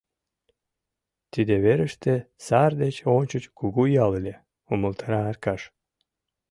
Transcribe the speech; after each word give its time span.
—Тиде 1.31 1.55
верыште 1.65 2.13
сар 2.45 2.71
деч 2.81 2.95
ончыч 3.17 3.43
кугу 3.57 3.83
ял 4.03 4.11
ыле,— 4.19 4.35
умылтара 4.71 5.19
Аркаш. 5.29 5.61